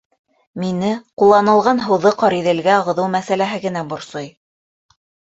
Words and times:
Мине 0.61 0.87
ҡулланылған 1.23 1.81
һыуҙы 1.87 2.11
Ҡариҙелгә 2.21 2.71
ағыҙыу 2.77 3.11
мәсьәләһе 3.17 3.59
генә 3.67 3.85
борсой. 3.93 4.27